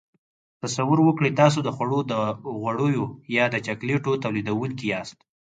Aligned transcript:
تصور 0.63 0.99
وکړئ 1.03 1.31
تاسو 1.41 1.59
د 1.63 1.69
خوړو 1.75 1.99
د 2.11 2.13
غوړیو 2.61 3.05
یا 3.35 3.45
د 3.53 3.55
چاکلیټو 3.65 4.21
تولیدوونکي 4.23 4.85
یاست. 4.93 5.17